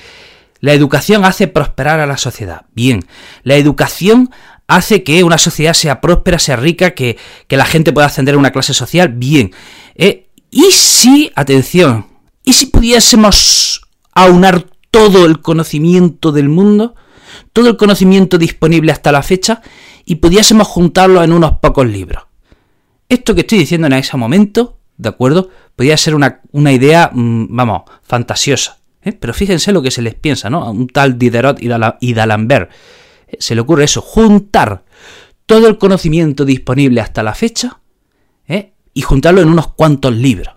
La 0.60 0.74
educación 0.74 1.24
hace 1.24 1.48
prosperar 1.48 2.00
a 2.00 2.08
la 2.08 2.18
sociedad. 2.18 2.66
Bien, 2.74 3.06
la 3.44 3.54
educación 3.54 4.32
hace 4.66 5.04
que 5.04 5.24
una 5.24 5.38
sociedad 5.38 5.74
sea 5.74 6.02
próspera, 6.02 6.40
sea 6.40 6.56
rica, 6.56 6.96
que, 6.96 7.18
la 7.48 7.66
gente 7.66 7.94
pueda 7.94 8.08
ascender 8.08 8.34
a 8.34 8.40
una 8.40 8.50
clase 8.50 8.74
social, 8.74 9.10
bien. 9.10 9.54
Eh, 9.94 10.25
y 10.56 10.72
si, 10.72 11.34
atención, 11.36 12.06
y 12.42 12.54
si 12.54 12.68
pudiésemos 12.68 13.82
aunar 14.14 14.66
todo 14.90 15.26
el 15.26 15.42
conocimiento 15.42 16.32
del 16.32 16.48
mundo, 16.48 16.96
todo 17.52 17.68
el 17.68 17.76
conocimiento 17.76 18.38
disponible 18.38 18.94
hasta 18.94 19.12
la 19.12 19.22
fecha, 19.22 19.62
y 20.06 20.16
pudiésemos 20.16 20.70
juntarlo 20.70 21.22
en 21.22 21.34
unos 21.34 21.58
pocos 21.58 21.86
libros. 21.86 22.24
Esto 23.10 23.36
que 23.36 23.42
estoy 23.42 23.58
diciendo 23.58 23.88
en 23.88 23.94
ese 23.94 24.16
momento, 24.16 24.78
¿de 24.96 25.10
acuerdo? 25.10 25.50
Podría 25.76 25.98
ser 25.98 26.16
una, 26.16 26.40
idea, 26.72 27.12
mm, 27.12 27.48
vamos, 27.50 27.82
fantasiosa. 28.02 28.78
¿eh? 29.02 29.12
Pero 29.12 29.34
fíjense 29.34 29.74
lo 29.74 29.82
que 29.82 29.92
se 29.92 30.02
les 30.02 30.16
piensa, 30.16 30.50
¿no? 30.50 30.64
A 30.64 30.70
un 30.70 30.88
tal 30.88 31.20
Diderot 31.20 31.62
y 31.62 32.14
D'Alembert. 32.14 32.72
¿eh? 33.28 33.38
Se 33.40 33.56
le 33.56 33.62
ocurre 33.62 33.84
eso, 33.84 34.02
juntar 34.02 34.86
todo 35.46 35.68
el 35.68 35.78
conocimiento 35.78 36.46
disponible 36.46 37.02
hasta 37.02 37.24
la 37.24 37.36
fecha 37.36 37.82
¿eh? 38.48 38.74
Y 38.96 39.02
juntarlo 39.02 39.42
en 39.42 39.50
unos 39.50 39.68
cuantos 39.68 40.16
libros, 40.16 40.56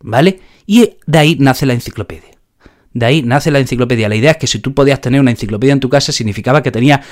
¿vale? 0.00 0.40
Y 0.66 0.96
de 1.06 1.18
ahí 1.18 1.36
nace 1.38 1.66
la 1.66 1.74
enciclopedia. 1.74 2.30
De 2.94 3.06
ahí 3.06 3.22
nace 3.22 3.50
la 3.50 3.58
enciclopedia. 3.58 4.08
La 4.08 4.16
idea 4.16 4.32
es 4.32 4.36
que 4.38 4.46
si 4.46 4.58
tú 4.58 4.72
podías 4.72 5.00
tener 5.00 5.20
una 5.20 5.30
enciclopedia 5.30 5.74
en 5.74 5.80
tu 5.80 5.90
casa, 5.90 6.10
significaba 6.10 6.62
que 6.62 6.70
tenía 6.70 7.02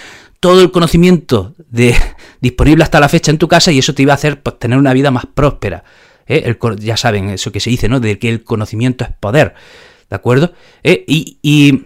todo 0.40 0.62
el 0.62 0.70
conocimiento 0.70 1.54
de, 1.68 1.94
disponible 2.40 2.82
hasta 2.82 3.00
la 3.00 3.08
fecha 3.08 3.30
en 3.30 3.38
tu 3.38 3.48
casa 3.48 3.70
y 3.70 3.78
eso 3.78 3.94
te 3.94 4.02
iba 4.02 4.12
a 4.12 4.14
hacer 4.14 4.42
pues, 4.42 4.58
tener 4.58 4.78
una 4.78 4.94
vida 4.94 5.10
más 5.10 5.26
próspera. 5.26 5.84
¿eh? 6.26 6.56
ya 6.78 6.96
saben 6.96 7.28
eso 7.28 7.52
que 7.52 7.60
se 7.60 7.68
dice, 7.68 7.88
¿no? 7.88 8.00
De 8.00 8.18
que 8.18 8.30
el 8.30 8.42
conocimiento 8.42 9.04
es 9.04 9.10
poder. 9.10 9.54
¿De 10.08 10.16
acuerdo? 10.16 10.52
¿Eh? 10.82 11.04
Y, 11.06 11.82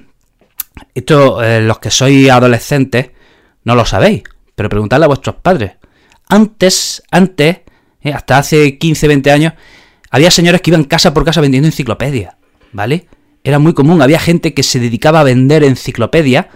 esto, 0.95 1.43
eh, 1.43 1.61
los 1.61 1.79
que 1.81 1.91
sois 1.91 2.31
adolescentes, 2.31 3.11
no 3.65 3.75
lo 3.75 3.85
sabéis, 3.85 4.23
pero 4.55 4.69
preguntadle 4.69 5.07
a 5.07 5.09
vuestros 5.09 5.37
padres. 5.37 5.73
Antes, 6.29 7.03
antes, 7.11 7.61
hasta 8.15 8.39
hace 8.39 8.79
15, 8.79 9.09
20 9.09 9.31
años, 9.31 9.53
había 10.11 10.31
señores 10.31 10.61
que 10.61 10.71
iban 10.71 10.85
casa 10.85 11.13
por 11.13 11.25
casa 11.25 11.41
vendiendo 11.41 11.69
enciclopedias, 11.69 12.35
¿vale? 12.73 13.07
Era 13.45 13.59
muy 13.59 13.75
común, 13.75 14.03
había 14.03 14.19
gente 14.19 14.55
que 14.55 14.63
se 14.63 14.81
dedicaba 14.81 15.21
a 15.21 15.25
vender 15.25 15.65
enciclopedias, 15.65 16.47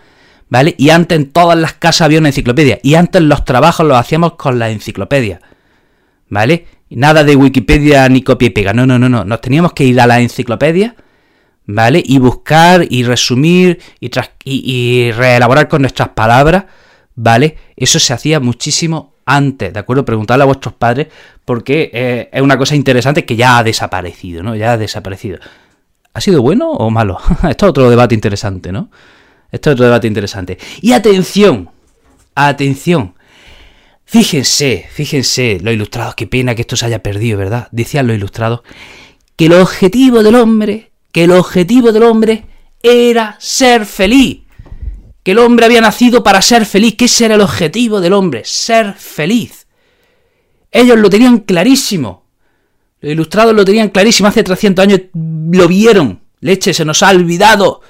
¿vale? 0.48 0.74
Y 0.78 0.90
antes 0.90 1.18
en 1.18 1.30
todas 1.30 1.58
las 1.58 1.74
casas 1.74 2.02
había 2.02 2.18
una 2.18 2.28
enciclopedia. 2.28 2.80
Y 2.82 2.94
antes 2.94 3.22
los 3.22 3.44
trabajos 3.44 3.86
los 3.86 3.96
hacíamos 3.96 4.34
con 4.34 4.58
la 4.58 4.70
enciclopedia, 4.70 5.40
¿vale? 6.28 6.66
nada 6.90 7.22
de 7.24 7.36
Wikipedia 7.36 8.08
ni 8.08 8.22
copia 8.22 8.46
y 8.46 8.50
pega. 8.50 8.72
No, 8.72 8.86
no, 8.86 8.98
no, 8.98 9.08
no. 9.08 9.24
Nos 9.24 9.40
teníamos 9.40 9.72
que 9.72 9.84
ir 9.84 10.00
a 10.00 10.06
la 10.06 10.20
enciclopedia, 10.20 10.96
¿vale? 11.66 12.02
Y 12.04 12.18
buscar 12.18 12.84
y 12.88 13.04
resumir 13.04 13.80
y, 14.00 14.10
y, 14.44 15.12
reelaborar 15.12 15.68
con 15.68 15.82
nuestras 15.82 16.10
palabras, 16.10 16.64
¿vale? 17.14 17.56
Eso 17.76 17.98
se 17.98 18.12
hacía 18.12 18.40
muchísimo 18.40 19.09
antes, 19.24 19.72
¿de 19.72 19.78
acuerdo? 19.78 20.04
Preguntarle 20.04 20.42
a 20.42 20.46
vuestros 20.46 20.74
padres 20.74 21.08
porque 21.44 21.90
eh, 21.92 22.28
es 22.32 22.42
una 22.42 22.58
cosa 22.58 22.74
interesante 22.74 23.24
que 23.24 23.36
ya 23.36 23.58
ha 23.58 23.62
desaparecido, 23.62 24.42
¿no? 24.42 24.56
Ya 24.56 24.72
ha 24.72 24.78
desaparecido. 24.78 25.38
¿Ha 26.12 26.20
sido 26.20 26.42
bueno 26.42 26.70
o 26.70 26.90
malo? 26.90 27.18
Esto 27.48 27.66
es 27.66 27.70
otro 27.70 27.90
debate 27.90 28.14
interesante, 28.14 28.72
¿no? 28.72 28.90
Esto 29.50 29.70
es 29.70 29.74
otro 29.74 29.86
debate 29.86 30.06
interesante. 30.06 30.58
Y 30.80 30.92
atención, 30.92 31.70
atención. 32.34 33.14
Fíjense, 34.04 34.86
fíjense, 34.90 35.58
los 35.62 35.72
ilustrados, 35.72 36.16
qué 36.16 36.26
pena 36.26 36.54
que 36.54 36.62
esto 36.62 36.74
se 36.74 36.86
haya 36.86 37.00
perdido, 37.00 37.38
¿verdad? 37.38 37.68
Decían 37.70 38.08
los 38.08 38.16
ilustrados 38.16 38.62
que 39.36 39.46
el 39.46 39.52
objetivo 39.52 40.22
del 40.22 40.34
hombre, 40.34 40.90
que 41.12 41.24
el 41.24 41.30
objetivo 41.30 41.92
del 41.92 42.02
hombre 42.02 42.44
era 42.82 43.36
ser 43.38 43.86
feliz. 43.86 44.40
Que 45.22 45.32
el 45.32 45.38
hombre 45.38 45.66
había 45.66 45.80
nacido 45.80 46.22
para 46.22 46.42
ser 46.42 46.64
feliz, 46.64 46.96
que 46.96 47.08
era 47.24 47.34
el 47.34 47.40
objetivo 47.40 48.00
del 48.00 48.12
hombre, 48.12 48.42
ser 48.44 48.94
feliz. 48.94 49.66
Ellos 50.70 50.98
lo 50.98 51.10
tenían 51.10 51.38
clarísimo. 51.38 52.24
Los 53.00 53.12
ilustrados 53.12 53.54
lo 53.54 53.64
tenían 53.64 53.88
clarísimo, 53.88 54.28
hace 54.28 54.42
300 54.42 54.82
años 54.82 55.00
lo 55.14 55.68
vieron. 55.68 56.20
Leche, 56.40 56.72
se 56.72 56.84
nos 56.84 57.02
ha 57.02 57.10
olvidado. 57.10 57.80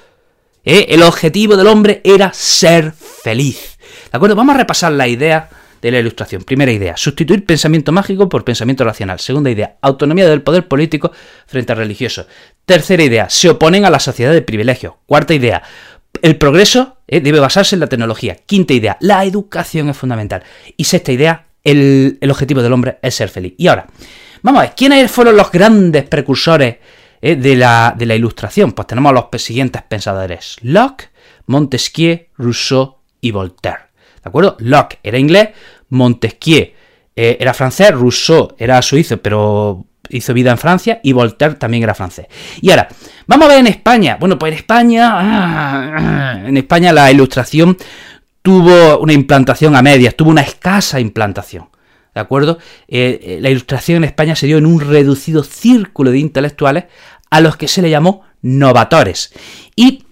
¿Eh? 0.63 0.87
El 0.89 1.03
objetivo 1.03 1.57
del 1.57 1.67
hombre 1.67 2.01
era 2.03 2.33
ser 2.33 2.93
feliz. 2.93 3.77
¿De 4.11 4.17
acuerdo? 4.17 4.35
Vamos 4.35 4.55
a 4.55 4.59
repasar 4.59 4.91
la 4.91 5.07
idea 5.07 5.49
de 5.81 5.91
la 5.91 5.99
ilustración. 5.99 6.43
Primera 6.43 6.71
idea, 6.71 6.95
sustituir 6.95 7.45
pensamiento 7.45 7.91
mágico 7.91 8.29
por 8.29 8.43
pensamiento 8.43 8.83
racional. 8.83 9.19
Segunda 9.19 9.49
idea, 9.49 9.77
autonomía 9.81 10.29
del 10.29 10.43
poder 10.43 10.67
político 10.67 11.11
frente 11.47 11.71
al 11.71 11.79
religioso. 11.79 12.27
Tercera 12.65 13.03
idea, 13.03 13.29
se 13.29 13.49
oponen 13.49 13.85
a 13.85 13.89
la 13.89 13.99
sociedad 13.99 14.31
de 14.31 14.43
privilegio. 14.43 14.99
Cuarta 15.07 15.33
idea, 15.33 15.63
el 16.21 16.37
progreso 16.37 16.97
¿eh? 17.07 17.19
debe 17.21 17.39
basarse 17.39 17.75
en 17.75 17.79
la 17.79 17.87
tecnología. 17.87 18.35
Quinta 18.45 18.73
idea, 18.73 18.97
la 18.99 19.23
educación 19.25 19.89
es 19.89 19.97
fundamental. 19.97 20.43
Y 20.77 20.83
sexta 20.83 21.11
idea, 21.11 21.47
el, 21.63 22.17
objetivo 22.29 22.61
del 22.61 22.73
hombre 22.73 22.99
es 23.01 23.15
ser 23.15 23.29
feliz. 23.29 23.53
Y 23.57 23.67
ahora, 23.67 23.87
vamos 24.41 24.59
a 24.59 24.65
ver, 24.65 24.73
¿quiénes 24.75 25.11
fueron 25.11 25.37
los 25.37 25.51
grandes 25.51 26.03
precursores 26.03 26.77
eh, 27.21 27.35
de, 27.35 27.55
la, 27.55 27.93
de 27.97 28.05
la 28.05 28.15
ilustración? 28.15 28.71
Pues 28.71 28.87
tenemos 28.87 29.11
a 29.11 29.13
los 29.13 29.41
siguientes 29.41 29.81
pensadores. 29.83 30.57
Locke, 30.61 31.09
Montesquieu, 31.47 32.27
Rousseau 32.37 32.97
y 33.19 33.31
Voltaire. 33.31 33.91
¿De 34.23 34.29
acuerdo? 34.29 34.55
Locke 34.59 34.99
era 35.03 35.17
inglés, 35.17 35.49
Montesquieu 35.89 36.71
eh, 37.15 37.37
era 37.39 37.53
francés, 37.53 37.91
Rousseau 37.91 38.55
era 38.57 38.81
suizo, 38.81 39.17
pero 39.17 39.85
hizo 40.11 40.33
vida 40.33 40.51
en 40.51 40.57
Francia, 40.57 40.99
y 41.03 41.13
Voltaire 41.13 41.55
también 41.55 41.83
era 41.83 41.93
francés. 41.93 42.27
Y 42.61 42.69
ahora, 42.69 42.87
vamos 43.27 43.45
a 43.45 43.49
ver 43.49 43.59
en 43.59 43.67
España. 43.67 44.17
Bueno, 44.19 44.37
pues 44.37 44.51
en 44.51 44.57
España, 44.57 45.11
ah, 45.13 46.41
en 46.45 46.57
España 46.57 46.93
la 46.93 47.11
ilustración 47.11 47.77
tuvo 48.41 48.99
una 48.99 49.13
implantación 49.13 49.75
a 49.75 49.81
medias, 49.81 50.15
tuvo 50.15 50.31
una 50.31 50.41
escasa 50.41 50.99
implantación. 50.99 51.69
¿De 52.13 52.19
acuerdo? 52.19 52.57
Eh, 52.87 53.19
eh, 53.23 53.37
la 53.41 53.49
ilustración 53.49 53.97
en 53.97 54.03
España 54.03 54.35
se 54.35 54.45
dio 54.45 54.57
en 54.57 54.65
un 54.65 54.81
reducido 54.81 55.43
círculo 55.43 56.11
de 56.11 56.19
intelectuales 56.19 56.85
a 57.29 57.39
los 57.39 57.55
que 57.55 57.67
se 57.67 57.81
le 57.81 57.89
llamó 57.89 58.23
novatores. 58.41 59.33
Y 59.75 60.03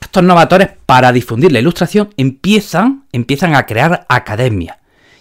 estos 0.00 0.22
novatores, 0.22 0.70
para 0.86 1.12
difundir 1.12 1.52
la 1.52 1.58
ilustración, 1.58 2.10
empiezan, 2.16 3.04
empiezan 3.12 3.54
a 3.54 3.66
crear 3.66 4.06
academias. 4.08 4.76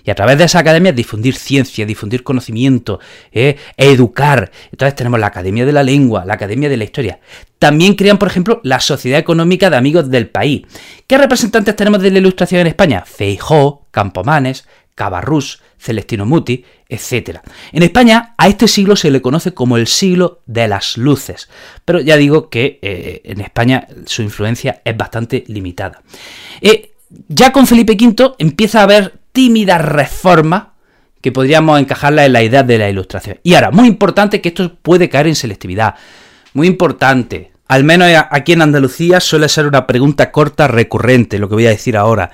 Y 0.09 0.11
a 0.11 0.15
través 0.15 0.39
de 0.39 0.45
esa 0.45 0.57
academia 0.57 0.91
difundir 0.91 1.35
ciencia, 1.35 1.85
difundir 1.85 2.23
conocimiento, 2.23 2.99
eh, 3.31 3.57
educar. 3.77 4.49
Entonces 4.71 4.95
tenemos 4.95 5.19
la 5.19 5.27
Academia 5.27 5.67
de 5.67 5.71
la 5.71 5.83
Lengua, 5.83 6.25
la 6.25 6.33
Academia 6.33 6.67
de 6.67 6.77
la 6.77 6.83
Historia. 6.83 7.19
También 7.59 7.93
crean, 7.93 8.17
por 8.17 8.27
ejemplo, 8.27 8.59
la 8.63 8.79
Sociedad 8.79 9.19
Económica 9.19 9.69
de 9.69 9.77
Amigos 9.77 10.09
del 10.09 10.27
País. 10.27 10.63
¿Qué 11.05 11.15
representantes 11.15 11.75
tenemos 11.75 12.01
de 12.01 12.09
la 12.09 12.17
Ilustración 12.17 12.61
en 12.61 12.65
España? 12.65 13.03
Feijó, 13.05 13.85
Campomanes, 13.91 14.67
Cabarrús, 14.95 15.61
Celestino 15.77 16.25
Muti, 16.25 16.65
etc. 16.87 17.41
En 17.71 17.83
España 17.83 18.33
a 18.35 18.47
este 18.47 18.67
siglo 18.67 18.95
se 18.95 19.11
le 19.11 19.21
conoce 19.21 19.53
como 19.53 19.77
el 19.77 19.85
siglo 19.85 20.41
de 20.47 20.67
las 20.67 20.97
luces, 20.97 21.51
pero 21.85 21.99
ya 21.99 22.17
digo 22.17 22.49
que 22.49 22.79
eh, 22.81 23.21
en 23.25 23.41
España 23.41 23.87
su 24.07 24.23
influencia 24.23 24.81
es 24.83 24.97
bastante 24.97 25.43
limitada. 25.45 26.01
Eh, 26.61 26.93
ya 27.27 27.51
con 27.51 27.67
Felipe 27.67 27.93
V 27.93 28.33
empieza 28.39 28.79
a 28.79 28.83
haber 28.83 29.18
tímidas 29.31 29.81
reformas 29.83 30.67
que 31.21 31.31
podríamos 31.31 31.79
encajarla 31.79 32.25
en 32.25 32.33
la 32.33 32.43
idea 32.43 32.63
de 32.63 32.77
la 32.77 32.89
ilustración. 32.89 33.39
Y 33.43 33.55
ahora, 33.55 33.71
muy 33.71 33.87
importante 33.87 34.41
que 34.41 34.49
esto 34.49 34.75
puede 34.75 35.09
caer 35.09 35.27
en 35.27 35.35
selectividad. 35.35 35.95
Muy 36.53 36.67
importante. 36.67 37.51
Al 37.67 37.83
menos 37.83 38.09
aquí 38.31 38.53
en 38.53 38.61
Andalucía 38.61 39.19
suele 39.19 39.49
ser 39.49 39.67
una 39.67 39.85
pregunta 39.85 40.31
corta 40.31 40.67
recurrente, 40.67 41.37
lo 41.37 41.49
que 41.49 41.55
voy 41.55 41.67
a 41.67 41.71
decir 41.71 41.97
ahora. 41.97 42.31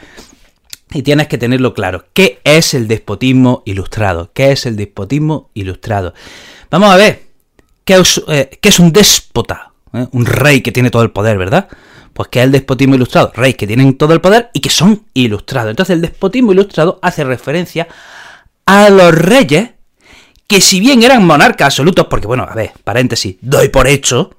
Y 0.93 1.01
tienes 1.01 1.27
que 1.27 1.37
tenerlo 1.37 1.73
claro. 1.73 2.05
¿Qué 2.13 2.39
es 2.43 2.73
el 2.73 2.87
despotismo 2.87 3.63
ilustrado? 3.65 4.31
¿Qué 4.33 4.51
es 4.51 4.65
el 4.65 4.75
despotismo 4.77 5.49
ilustrado? 5.53 6.13
Vamos 6.69 6.89
a 6.89 6.95
ver. 6.95 7.23
¿Qué 7.83 7.95
es, 7.95 8.21
eh, 8.27 8.59
un 8.79 8.93
déspota? 8.93 9.71
¿Eh? 9.93 10.07
Un 10.11 10.25
rey 10.25 10.61
que 10.61 10.71
tiene 10.71 10.89
todo 10.89 11.03
el 11.03 11.11
poder, 11.11 11.37
¿verdad? 11.37 11.67
Pues 12.15 12.29
que 12.29 12.39
es 12.39 12.45
el 12.45 12.53
despotismo 12.53 12.95
ilustrado. 12.95 13.33
Reyes 13.35 13.57
que 13.57 13.67
tienen 13.67 13.97
todo 13.97 14.13
el 14.13 14.21
poder 14.21 14.49
y 14.53 14.61
que 14.61 14.69
son 14.69 15.03
ilustrados. 15.13 15.71
Entonces 15.71 15.95
el 15.95 16.01
despotismo 16.01 16.53
ilustrado 16.53 16.97
hace 17.01 17.25
referencia 17.25 17.89
a 18.65 18.89
los 18.89 19.13
reyes 19.13 19.71
que 20.47 20.61
si 20.61 20.79
bien 20.79 21.03
eran 21.03 21.25
monarcas 21.25 21.65
absolutos, 21.65 22.07
porque 22.09 22.25
bueno, 22.25 22.47
a 22.49 22.55
ver, 22.55 22.71
paréntesis, 22.85 23.35
doy 23.41 23.67
por 23.67 23.87
hecho 23.87 24.33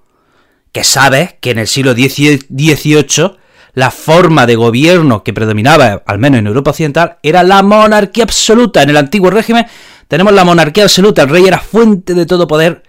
que 0.73 0.85
sabes 0.85 1.35
que 1.39 1.51
en 1.51 1.59
el 1.59 1.67
siglo 1.67 1.93
XVIII 1.93 3.37
la 3.75 3.91
forma 3.91 4.47
de 4.47 4.57
gobierno 4.57 5.23
que 5.23 5.35
predominaba, 5.35 6.03
al 6.07 6.19
menos 6.19 6.39
en 6.39 6.47
Europa 6.47 6.71
Occidental, 6.71 7.19
era 7.23 7.43
la 7.43 7.63
monarquía 7.63 8.25
absoluta. 8.25 8.83
En 8.83 8.89
el 8.89 8.97
antiguo 8.97 9.29
régimen 9.29 9.67
tenemos 10.09 10.33
la 10.33 10.45
monarquía 10.45 10.85
absoluta, 10.85 11.21
el 11.21 11.29
rey 11.29 11.45
era 11.45 11.59
fuente 11.59 12.15
de 12.15 12.25
todo 12.25 12.49
poder 12.49 12.83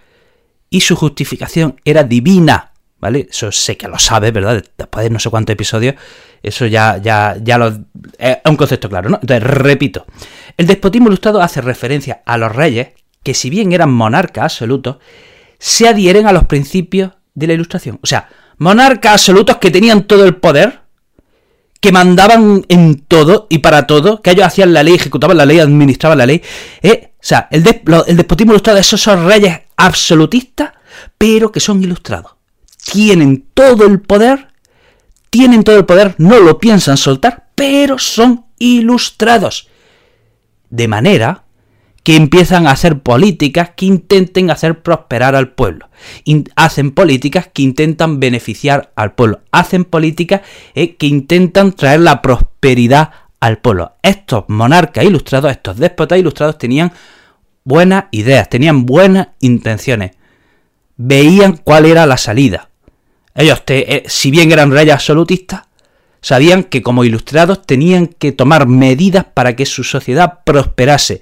y 0.70 0.80
su 0.80 0.96
justificación 0.96 1.82
era 1.84 2.06
divina. 2.06 2.72
¿Vale? 3.00 3.28
Eso 3.30 3.52
sé 3.52 3.78
que 3.78 3.88
lo 3.88 4.00
sabes, 4.00 4.34
¿verdad? 4.34 4.64
Después 4.76 5.04
de 5.04 5.10
no 5.12 5.20
sé 5.20 5.30
cuántos 5.30 5.54
episodios, 5.54 5.96
eso 6.42 6.66
ya, 6.66 6.98
ya, 6.98 7.38
ya 7.42 7.58
lo, 7.58 7.68
es 8.18 8.38
un 8.46 8.56
concepto 8.56 8.90
claro, 8.90 9.10
¿no? 9.10 9.20
Entonces, 9.22 9.44
repito, 9.44 10.06
el 10.58 10.66
despotismo 10.66 11.08
ilustrado 11.08 11.42
hace 11.42 11.62
referencia 11.62 12.24
a 12.26 12.38
los 12.38 12.56
reyes 12.56 12.90
que 13.24 13.34
si 13.34 13.50
bien 13.50 13.74
eran 13.74 13.92
monarcas 13.92 14.46
absolutos, 14.46 14.98
se 15.60 15.88
adhieren 15.88 16.28
a 16.28 16.32
los 16.32 16.46
principios 16.46 17.12
de 17.36 17.48
la 17.48 17.54
ilustración. 17.54 18.00
O 18.02 18.08
sea, 18.08 18.30
monarcas 18.58 19.14
absolutos 19.14 19.58
que 19.58 19.70
tenían 19.70 20.04
todo 20.04 20.26
el 20.26 20.36
poder, 20.36 20.82
que 21.80 21.92
mandaban 21.92 22.66
en 22.70 23.00
todo 23.00 23.48
y 23.50 23.60
para 23.60 23.86
todo, 23.86 24.22
que 24.22 24.32
ellos 24.32 24.46
hacían 24.46 24.74
la 24.74 24.82
ley, 24.82 24.96
ejecutaban 24.96 25.38
la 25.38 25.46
ley, 25.46 25.60
administraban 25.60 26.18
la 26.18 26.26
ley. 26.26 26.42
¿eh? 26.82 27.12
O 27.14 27.20
sea, 27.20 27.48
el, 27.52 27.64
el 28.08 28.18
despotismo 28.18 28.54
ilustrado, 28.54 28.80
esos 28.80 29.02
son 29.02 29.28
reyes 29.28 29.60
absolutistas, 29.76 30.72
pero 31.18 31.52
que 31.52 31.60
son 31.60 31.84
ilustrados. 31.84 32.37
Tienen 32.92 33.46
todo 33.54 33.86
el 33.86 34.02
poder, 34.02 34.48
tienen 35.30 35.64
todo 35.64 35.78
el 35.78 35.86
poder, 35.86 36.16
no 36.18 36.40
lo 36.40 36.58
piensan 36.60 36.98
soltar, 36.98 37.48
pero 37.56 38.00
son 38.00 38.46
ilustrados. 38.58 39.68
De 40.70 40.88
manera 40.88 41.44
que 42.08 42.16
empiezan 42.16 42.68
a 42.68 42.72
hacer 42.72 43.02
políticas 43.02 43.72
que 43.76 43.86
intenten 43.86 44.50
hacer 44.50 44.82
prosperar 44.82 45.36
al 45.36 45.50
pueblo. 45.50 45.90
hacen 46.56 46.92
políticas 46.92 47.50
que 47.54 47.64
intentan 47.64 48.22
beneficiar 48.22 48.94
al 48.96 49.14
pueblo. 49.14 49.42
Hacen 49.52 49.84
políticas 49.84 50.40
eh, 50.74 50.96
que 50.96 51.08
intentan 51.08 51.74
traer 51.74 52.00
la 52.00 52.22
prosperidad 52.22 53.12
al 53.42 53.58
pueblo. 53.58 53.98
Estos 54.02 54.46
monarcas 54.48 55.04
ilustrados, 55.04 55.52
estos 55.52 55.76
déspotas 55.76 56.18
ilustrados 56.18 56.58
tenían 56.58 56.94
buenas 57.66 58.06
ideas, 58.12 58.48
tenían 58.48 58.86
buenas 58.86 59.28
intenciones. 59.42 60.12
Veían 60.96 61.58
cuál 61.58 61.86
era 61.86 62.06
la 62.06 62.16
salida. 62.16 62.70
Ellos, 63.38 63.64
eh, 63.68 64.04
si 64.08 64.32
bien 64.32 64.52
eran 64.52 64.72
reyes 64.72 64.96
absolutistas, 64.96 65.62
sabían 66.20 66.64
que 66.64 66.82
como 66.82 67.06
ilustrados 67.06 67.66
tenían 67.66 68.08
que 68.08 68.34
tomar 68.34 68.68
medidas 68.68 69.26
para 69.34 69.56
que 69.56 69.66
su 69.66 69.86
sociedad 69.86 70.40
prosperase 70.44 71.22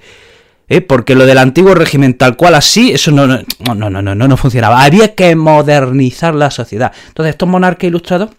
¿eh? 0.68 0.82
porque 0.82 1.16
lo 1.16 1.26
del 1.26 1.38
antiguo 1.38 1.76
régimen 1.76 2.16
tal 2.16 2.36
cual 2.36 2.56
así, 2.56 2.92
eso 2.92 3.12
no 3.12 3.28
no, 3.28 3.40
no, 3.76 3.90
no, 3.90 4.02
no, 4.02 4.16
no 4.16 4.38
funcionaba. 4.38 4.84
Había 4.84 5.16
que 5.16 5.36
modernizar 5.36 6.36
la 6.36 6.52
sociedad. 6.52 6.92
Entonces 7.08 7.32
estos 7.32 7.50
monarcas 7.50 7.88
ilustrados 7.88 8.32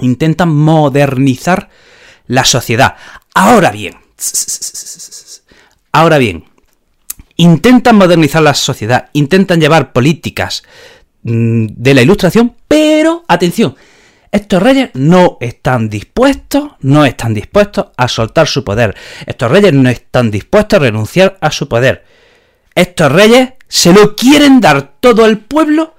intentan 0.00 0.50
modernizar 0.50 1.68
la 2.26 2.44
sociedad. 2.44 2.96
Ahora 3.34 3.70
bien, 3.70 3.94
ahora 5.92 6.18
bien, 6.18 6.44
intentan 7.36 7.96
modernizar 7.96 8.42
la 8.42 8.54
sociedad, 8.54 9.10
intentan 9.12 9.60
llevar 9.60 9.92
políticas 9.92 10.62
de 11.22 11.94
la 11.94 12.02
ilustración, 12.02 12.54
pero 12.66 13.24
atención, 13.28 13.74
estos 14.30 14.62
reyes 14.62 14.90
no 14.94 15.38
están 15.40 15.88
dispuestos, 15.88 16.72
no 16.80 17.04
están 17.04 17.34
dispuestos 17.34 17.86
a 17.96 18.08
soltar 18.08 18.46
su 18.46 18.62
poder. 18.62 18.94
Estos 19.26 19.50
reyes 19.50 19.72
no 19.72 19.88
están 19.88 20.30
dispuestos 20.30 20.78
a 20.78 20.82
renunciar 20.82 21.38
a 21.40 21.50
su 21.50 21.68
poder. 21.68 22.04
Estos 22.74 23.10
reyes 23.10 23.54
se 23.68 23.92
lo 23.92 24.14
quieren 24.14 24.60
dar 24.60 24.94
todo 25.00 25.24
al 25.24 25.38
pueblo, 25.38 25.94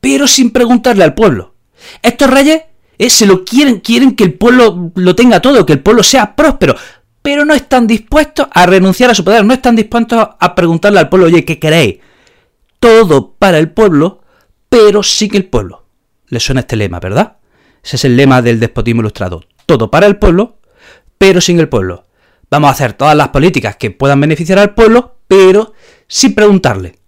pero 0.00 0.26
sin 0.26 0.50
preguntarle 0.50 1.04
al 1.04 1.14
pueblo. 1.14 1.54
Estos 2.02 2.28
reyes 2.28 2.62
eh, 2.98 3.10
se 3.10 3.26
lo 3.26 3.44
quieren, 3.44 3.80
quieren 3.80 4.16
que 4.16 4.24
el 4.24 4.34
pueblo 4.34 4.90
lo 4.94 5.14
tenga 5.14 5.40
todo, 5.40 5.64
que 5.64 5.74
el 5.74 5.80
pueblo 5.80 6.02
sea 6.02 6.34
próspero, 6.34 6.74
pero 7.22 7.44
no 7.44 7.54
están 7.54 7.86
dispuestos 7.86 8.48
a 8.50 8.66
renunciar 8.66 9.10
a 9.10 9.14
su 9.14 9.24
poder, 9.24 9.44
no 9.44 9.54
están 9.54 9.76
dispuestos 9.76 10.28
a 10.38 10.54
preguntarle 10.54 10.98
al 10.98 11.08
pueblo, 11.08 11.26
oye, 11.26 11.44
¿qué 11.44 11.58
queréis? 11.58 11.98
Todo 12.80 13.34
para 13.38 13.58
el 13.58 13.70
pueblo, 13.70 14.22
pero 14.68 15.02
sin 15.02 15.34
el 15.34 15.46
pueblo. 15.46 15.86
Le 16.28 16.40
suena 16.40 16.60
este 16.60 16.76
lema, 16.76 17.00
¿verdad? 17.00 17.36
Ese 17.82 17.96
es 17.96 18.04
el 18.04 18.16
lema 18.16 18.42
del 18.42 18.60
despotismo 18.60 19.00
ilustrado. 19.00 19.44
Todo 19.66 19.90
para 19.90 20.06
el 20.06 20.16
pueblo, 20.16 20.58
pero 21.16 21.40
sin 21.40 21.58
el 21.60 21.68
pueblo. 21.68 22.04
Vamos 22.50 22.68
a 22.68 22.72
hacer 22.72 22.94
todas 22.94 23.16
las 23.16 23.28
políticas 23.28 23.76
que 23.76 23.90
puedan 23.90 24.20
beneficiar 24.20 24.58
al 24.58 24.74
pueblo, 24.74 25.16
pero 25.26 25.74
sin 26.06 26.34
preguntarle. 26.34 26.98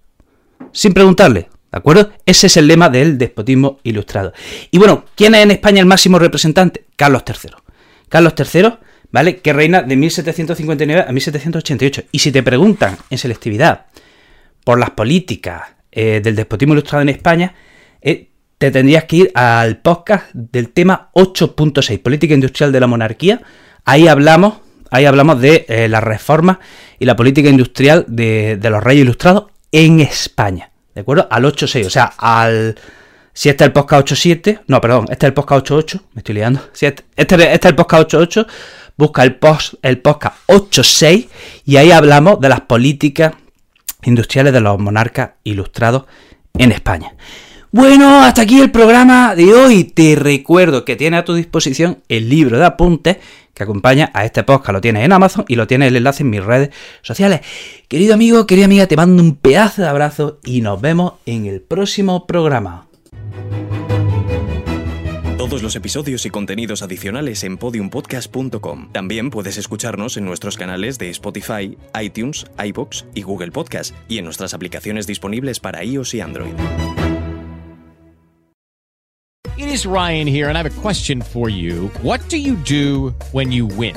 Sin 0.73 0.93
preguntarle. 0.93 1.49
¿De 1.73 1.79
acuerdo? 1.79 2.11
Ese 2.27 2.49
es 2.49 2.57
el 2.57 2.67
lema 2.67 2.89
del 2.89 3.17
despotismo 3.17 3.79
ilustrado. 3.85 4.33
Y 4.71 4.79
bueno, 4.79 5.05
¿quién 5.15 5.35
es 5.35 5.43
en 5.43 5.53
España 5.53 5.81
el 5.81 5.87
máximo 5.87 6.19
representante? 6.19 6.85
Carlos 6.97 7.23
III. 7.27 7.53
Carlos 8.09 8.35
III, 8.37 8.73
¿vale? 9.13 9.39
Que 9.39 9.53
reina 9.53 9.83
de 9.83 9.97
1759 9.97 11.05
a 11.09 11.13
1788. 11.13 12.03
Y 12.11 12.19
si 12.19 12.33
te 12.33 12.43
preguntan 12.43 12.99
en 13.09 13.19
selectividad 13.19 13.87
por 14.65 14.79
las 14.79 14.91
políticas 14.91 15.63
eh, 15.93 16.21
del 16.23 16.37
despotismo 16.37 16.75
ilustrado 16.75 17.03
en 17.03 17.09
España, 17.09 17.55
eh, 18.01 18.29
te 18.59 18.71
tendrías 18.71 19.05
que 19.05 19.17
ir 19.17 19.33
al 19.35 19.79
podcast 19.79 20.27
del 20.35 20.69
tema 20.69 21.11
8.6, 21.15 22.03
Política 22.03 22.35
Industrial 22.35 22.71
de 22.71 22.81
la 22.81 22.87
Monarquía. 22.87 23.41
Ahí 23.87 24.07
hablamos, 24.07 24.59
ahí 24.91 25.07
hablamos 25.07 25.41
de 25.41 25.65
eh, 25.69 25.89
la 25.89 26.01
reforma 26.01 26.61
y 26.99 27.07
la 27.07 27.17
política 27.17 27.49
industrial 27.49 28.05
de, 28.07 28.59
los 28.63 28.85
reyes 28.85 29.05
ilustrados 29.05 29.47
en 29.73 30.01
España. 30.01 30.73
¿De 30.95 31.01
acuerdo? 31.01 31.27
Al 31.31 31.45
8.6, 31.45 31.87
o 31.87 31.91
sea, 31.91 32.13
al... 32.19 32.77
Si 33.33 33.49
este 33.49 33.65
es 33.65 33.69
el 33.69 33.73
podcast 33.73 34.09
8.7, 34.09 34.61
no, 34.67 34.81
perdón, 34.81 35.07
este 35.09 35.25
es 35.25 35.31
el 35.31 35.35
podcast 35.35 35.67
8.8, 35.67 36.01
me 36.13 36.21
estoy 36.21 36.35
liando. 36.35 36.61
Si 36.73 36.85
este, 36.85 37.05
este, 37.17 37.37
este, 37.37 37.55
es 37.55 37.65
el 37.65 37.75
podcast 37.75 38.13
8.8, 38.13 38.47
busca 38.99 39.23
el, 39.23 39.37
post, 39.37 39.75
el 39.81 39.99
podcast 40.01 40.37
8.6 40.49 41.29
y 41.65 41.77
ahí 41.79 41.93
hablamos 41.93 42.39
de 42.41 42.51
las 42.51 42.61
políticas 42.61 43.33
industriales 44.05 44.53
de 44.53 44.61
los 44.61 44.79
monarcas 44.79 45.31
ilustrados 45.45 46.05
en 46.59 46.73
España. 46.73 47.15
Bueno, 47.73 48.23
hasta 48.23 48.43
aquí 48.43 48.61
el 48.61 48.73
programa 48.73 49.37
de 49.37 49.55
hoy. 49.55 49.85
Te 49.85 50.17
recuerdo 50.17 50.85
que 50.85 50.97
tiene 50.97 51.19
a 51.19 51.25
tu 51.25 51.35
disposición 51.35 52.03
el 52.09 52.29
libro 52.29 52.59
de 52.59 52.65
apuntes 52.65 53.19
que 53.55 53.63
acompaña 53.63 54.11
a 54.13 54.25
este 54.25 54.43
podcast. 54.43 54.73
Lo 54.73 54.81
tienes 54.81 55.05
en 55.05 55.13
Amazon 55.13 55.45
y 55.47 55.55
lo 55.55 55.69
tienes 55.69 55.89
el 55.89 55.97
enlace 55.97 56.25
en 56.25 56.31
mis 56.31 56.43
redes 56.43 56.71
sociales. 57.03 57.43
Querido 57.87 58.15
amigo, 58.15 58.47
querida 58.47 58.65
amiga, 58.65 58.87
te 58.87 58.97
mando 58.97 59.23
un 59.23 59.37
pedazo 59.37 59.83
de 59.83 59.89
abrazo 59.89 60.41
y 60.45 60.63
nos 60.63 60.81
vemos 60.81 61.15
en 61.27 61.47
el 61.47 61.61
próximo 61.61 62.27
programa. 62.27 62.89
Todos 65.41 65.63
los 65.63 65.75
episodios 65.75 66.27
y 66.27 66.29
contenidos 66.29 66.83
adicionales 66.83 67.45
en 67.45 67.57
podiumpodcast.com. 67.57 68.93
También 68.93 69.31
puedes 69.31 69.57
escucharnos 69.57 70.19
en 70.19 70.27
nuestros 70.27 70.59
canales 70.59 70.99
de 70.99 71.09
Spotify, 71.09 71.79
iTunes, 71.99 72.45
iBox 72.63 73.07
y 73.15 73.23
Google 73.23 73.51
Podcast 73.51 73.95
y 74.07 74.19
en 74.19 74.27
nuestras 74.27 74.53
aplicaciones 74.53 75.07
disponibles 75.07 75.59
para 75.59 75.83
iOS 75.83 76.13
y 76.13 76.21
Android. 76.21 76.53
It 79.57 79.67
is 79.67 79.87
Ryan 79.87 80.29
here, 80.29 80.51
and 80.51 80.59
I 80.59 80.61
have 80.63 80.71
a 80.71 80.83
question 80.83 81.23
for 81.23 81.49
you. 81.49 81.91
What 82.03 82.21
do 82.29 82.37
you 82.37 82.57
do 82.57 83.15
when 83.33 83.51
you 83.51 83.67
win? 83.67 83.97